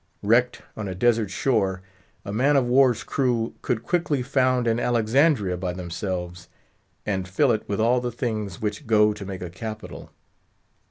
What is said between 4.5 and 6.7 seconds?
an Alexandria by themselves,